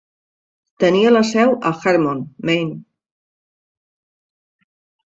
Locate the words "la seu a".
1.11-1.73